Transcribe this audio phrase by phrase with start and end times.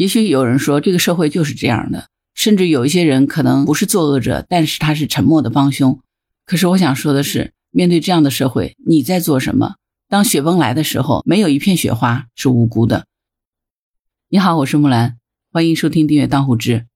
[0.00, 6.00] 也许有人说，这个社会就是这样的，甚至有一些人可能不是作恶者，但是他是沉默的帮凶。
[6.46, 9.74] 可是我想说的是，面对这样的社会，你在做什么？
[10.08, 13.04] 当雪崩来的时候，没有一片雪花是无辜的。
[14.30, 15.18] 你好，我是木兰，
[15.52, 16.86] 欢迎收听订阅当户知。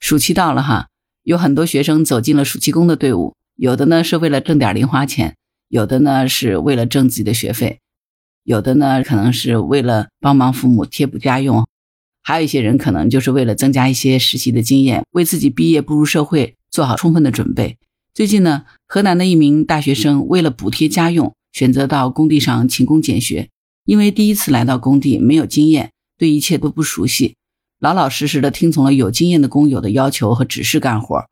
[0.00, 0.88] 暑期到了哈，
[1.24, 5.36] 有很多学生走进了暑期工的队伍，有的呢是为了挣点零花钱，
[5.68, 7.80] 有的呢是为了挣自己的学费，
[8.44, 11.63] 有的呢可能是为了帮忙父母贴补家用。
[12.26, 17.76] 还有一些人可能就是为了增加一些实习的经验，为自己毕业步入社会做好充分的准备。
[18.14, 23.50] 最近呢，河南的一名大学生为了补贴家用，选择到工地上勤工俭学。
[23.84, 27.34] 因为第一次来到工地，没有经验，对一切都不熟悉，
[27.78, 31.26] 老老实实的听从了有经验的工友的要求和指示干活。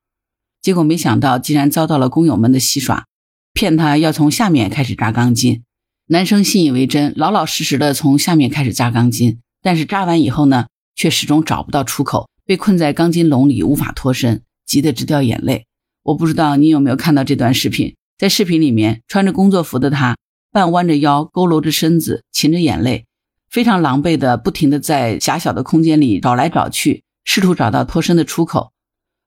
[0.61, 3.07] 结果没想到，竟然遭到了工友们的戏耍，
[3.55, 5.63] 骗他要从下面开始扎钢筋。
[6.09, 9.39] 男生信以为真，老老实实的从下面开始扎钢筋。
[9.63, 10.67] 但是扎完以后呢？
[10.95, 15.67] 却始终找不到出口，被困在钢筋笼里无法脱身，急得直掉眼泪。
[16.05, 20.17] 我不知道你有没有看到这段视频，在视频里面，穿着工作服的他
[20.51, 23.07] 半弯着腰，佝偻着身子，噙着眼泪，
[23.49, 28.73] 非常狼狈的不停的在狭小的空间里找来找去，试图找到脱身的出口。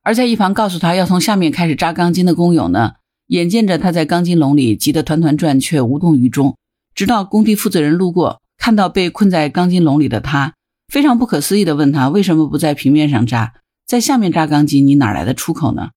[0.04, 2.94] 而在一旁告诉他要从下面开始扎钢筋的工友呢，
[3.28, 6.56] 眼见着他在钢筋笼里急得团团转，却无动于衷。
[6.94, 10.54] 直到工地负责人路过，看到被困在钢筋笼里的他。
[10.88, 13.53] 非常不可思议地问他：“为什么不在平面上扎，
[13.86, 14.86] 在下面扎钢筋？
[14.88, 15.89] 你哪来的出口呢？”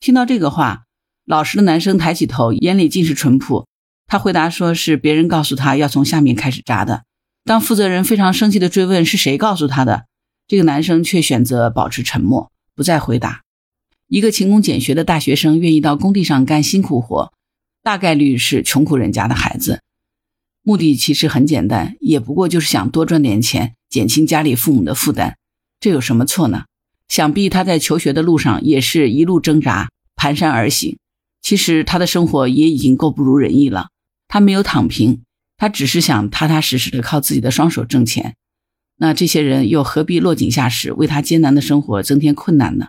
[0.00, 0.84] 听到这个话，
[1.24, 3.66] 老实的男生抬起头，眼里尽是淳朴。
[4.06, 7.04] 他回答说：“是别人告诉他要从下面开始扎的。”
[7.44, 10.06] 当负责人非常生气地追问是谁告诉他的，
[10.48, 13.42] 这个男生却选择保持沉默，不再回答。
[14.08, 17.32] 一个勤工俭学的大学生愿意到工地上干辛苦活，
[17.84, 19.80] 大概率是穷苦人家的孩子。
[20.62, 25.36] 目的其实很简单，也不过就是想多赚点钱，减轻家里父母的负担，
[25.80, 26.64] 这有什么错呢？
[27.08, 30.98] 想必他在求学的路上也是一路挣扎，蹒跚而行。
[31.40, 33.90] 其实他的生活也已经够不如人意了。
[34.26, 35.22] 他没有躺平，
[35.56, 38.34] 他只是想踏踏实实的靠自己的双手挣钱。
[38.96, 42.88] 那这些人又何必落井下石，为他艰难的生活增添困难呢？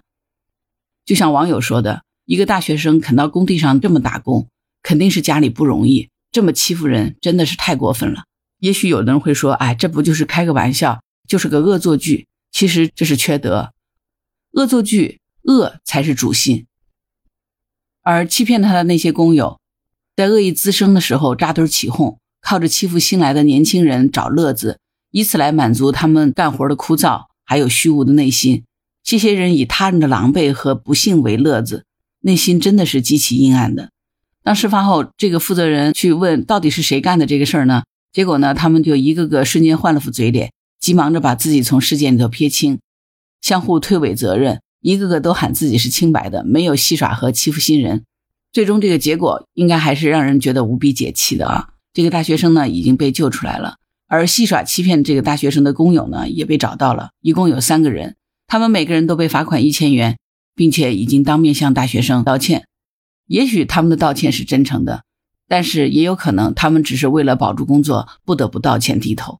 [1.06, 4.48] 就像网友说的，一个大学生肯到工地上这么打工，
[4.82, 6.10] 肯定是家里不容易。
[6.32, 8.24] 这么欺负人真的是太过分了。
[8.60, 13.74] 也许有的人会说：“哎，这不就是开个玩笑，就是个恶作剧。”其实这是缺德，
[14.54, 16.66] 恶作剧，恶才是主心。
[18.02, 19.60] 而欺骗他的那些工友，
[20.16, 24.80] 在恶意滋生的时候扎堆起哄，靠着欺负新来的年轻人找乐子，
[25.12, 28.64] 以此来满足他们干活的枯燥还有虚无的内心。
[29.04, 31.86] 这些人以他人的狼狈和不幸为乐子，
[32.22, 33.92] 内心真的是极其阴暗的。
[34.42, 37.84] 当事发后，这个负责人去问到底是谁干的这个事儿呢？
[38.18, 42.80] 结果呢，他们就一个个瞬间换了副嘴脸，急忙着把自己从事件里头撇清，
[43.44, 48.06] 相互推诿责任，一个个都喊自己是清白的，没有戏耍和欺负新人。
[48.52, 51.68] 最终这个结果应该还是让人觉得无比解气的啊！
[51.94, 53.76] 这个大学生呢已经被救出来了，
[54.08, 58.16] 而戏耍欺骗这个大学生的工友呢也被找到了，一共有三个人，
[58.48, 60.18] 他们每个人都被罚款一千元，
[60.56, 62.66] 并且已经当面向大学生道歉。
[63.28, 65.04] 也许他们的道歉是真诚的，
[65.48, 69.40] 但是也有可能他们只是为了保住工作，不得不道歉低头。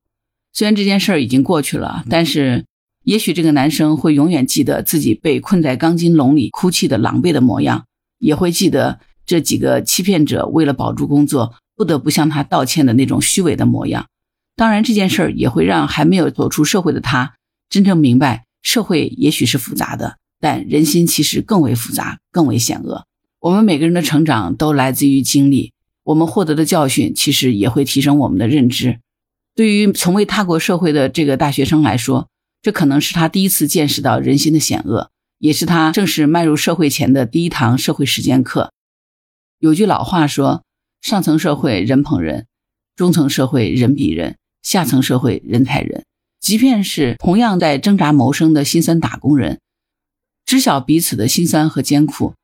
[0.54, 2.66] 虽然这件事儿已经过去了，但是
[3.04, 7.86] 也许这个男生会永远记得自己被困在钢筋笼里哭泣的狼狈的模样，
[8.20, 14.08] 也会记得这几个欺骗者为了保住工作，不得不向他道歉的那种虚伪的模样。
[14.56, 17.36] 当然，这件事儿也会让还没有走出社会的他
[17.70, 23.06] 真正明白，社会也许是复杂的，但人心其实更为复杂，更为险恶。
[23.40, 25.72] 我们每个人的成长都来自于经历，
[26.08, 29.00] 我们获得的教训其实也会提升我们的认知。
[29.56, 32.30] 对于从未踏过社会的这个大学生来说，
[32.62, 38.72] 这可能是他第一次见识到人心的险恶，也是他正式迈入社会前的第一堂社会实践课。
[39.60, 40.64] 有句老话说
[41.02, 42.46] ：“上层社会人捧人，
[42.96, 46.06] 中层社会人比人，下层社会人踩人。”
[46.40, 49.60] 即便是同样在挣扎谋生的辛酸打工人，
[50.46, 52.36] 知晓彼此的辛酸和艰苦。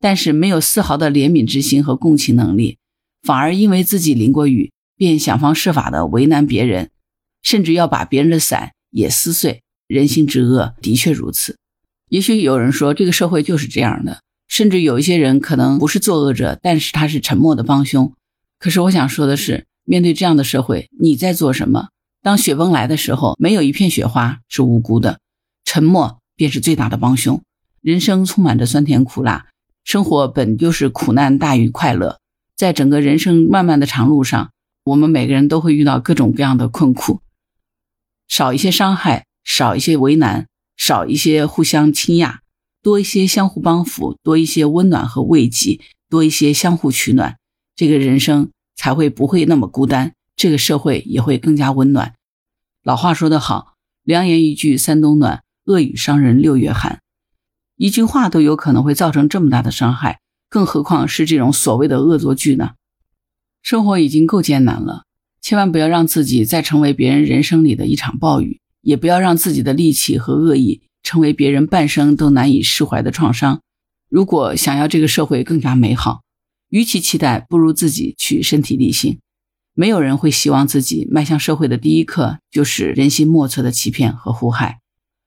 [0.00, 2.78] 但是没有丝毫的怜悯之心和共情能力，
[3.22, 6.90] 反而因为自己淋过雨，便想方设法的为难别人，
[7.42, 9.62] 甚至要把别人的伞也撕碎。
[9.86, 11.56] 人性之恶的确如此。
[12.10, 18.12] 也许有人说这个社会就是这样的，甚至有一些人可能不是作恶者，但是他是沉默的帮凶。
[18.58, 21.88] 可是我想说的是，面对这样的社会，你在做什么？
[22.22, 25.20] 当雪崩来的时候，没有一片雪花是无辜的，
[25.64, 27.40] 沉默便是最大的帮凶。
[27.80, 29.46] 人生充满着酸甜苦辣。
[29.84, 32.18] 生活本就是苦难大于快乐，
[32.58, 34.50] 在整个人生漫漫的长路上，
[34.82, 37.20] 我们每个人都会遇到各种各样的困苦。
[38.26, 42.40] 少一些伤害，少一些为难，少一些互相倾轧，
[42.82, 45.78] 多一些相互帮扶，多一些温暖和慰藉，
[46.10, 47.38] 多一些相互取暖，
[47.76, 52.16] 这个人生才会不会那么孤单，这个社会也会更加温暖。
[52.82, 56.98] 老话说得好，良言一句三冬暖，恶语伤人六月寒。
[57.76, 60.18] 一句话都有可能会造成这么大的伤害，
[60.48, 62.70] 更何况是这种所谓的恶作剧呢？
[63.62, 65.04] 生活已经够艰难了，
[65.40, 73.60] 千万不要让自己再成为别人人生里的一场暴雨，也不要让自己的戾气和恶意成为别人半生都难以释怀的创伤。
[74.08, 76.22] 如果想要这个社会更加美好，
[76.70, 79.18] 与其期待，不如自己去身体力行。
[79.74, 84.80] 没有人会希望自己迈向社会的第一刻就是人心莫测的欺骗和祸害。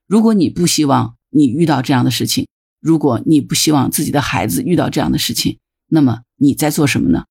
[0.07, 2.47] 如果你不希望，你遇到这样的事情，
[2.81, 7.25] 如果你不希望自己的孩子遇到这样的事情，那么你在做什么呢？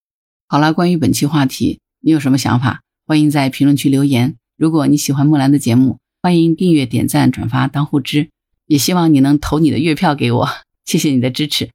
[0.46, 2.80] 好了，关于本期话题，你有什么想法？
[3.06, 4.36] 欢迎在评论区留言。
[4.56, 8.30] 如果你喜欢木兰的节目，欢迎订阅、点赞、转发、当护知，
[8.66, 10.48] 也希望你能投你的月票给我，
[10.84, 11.70] 谢谢你的支持。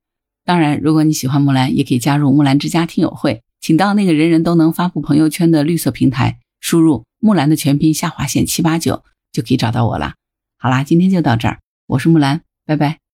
[0.46, 10.14] 当然，如果你喜欢木兰，也可以加入木兰之家听友会，请到那个人人都能发布朋友圈的绿色平台，输入木兰的全拼下划线七八九，就可以找到我了。
[10.58, 11.60] 好啦，今天就到这儿。
[11.88, 13.05] 我是木兰，拜拜。